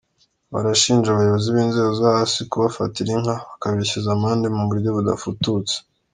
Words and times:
Barashinja 0.53 1.07
abayobozi 1.11 1.47
b’inzego 1.55 1.89
zo 1.99 2.07
hasi 2.17 2.39
kubafatira 2.51 3.09
inka 3.15 3.35
bakabishyuza 3.49 4.09
amande 4.15 4.47
mu 4.55 4.63
buryo 4.69 4.89
budafututse. 4.97 5.75